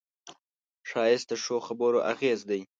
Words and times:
ښایست 0.89 1.27
د 1.29 1.33
ښو 1.43 1.55
خبرو 1.67 1.99
اغېز 2.11 2.39
دی 2.49 2.61